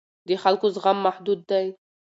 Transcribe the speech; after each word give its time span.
د 0.27 0.29
خلکو 0.43 0.65
زغم 0.75 0.97
محدود 1.05 1.39
دی 1.51 1.67